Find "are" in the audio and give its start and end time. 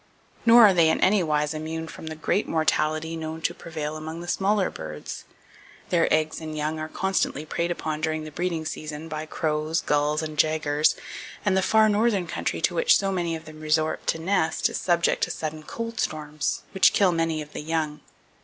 0.65-0.73, 6.79-6.89